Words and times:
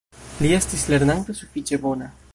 Li 0.45 0.53
estis 0.59 0.87
lernanto 0.93 1.37
sufiĉe 1.41 1.83
bona. 1.87 2.13